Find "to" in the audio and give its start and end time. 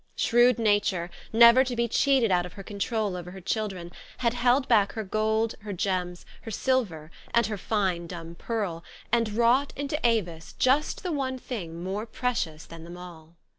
1.63-1.75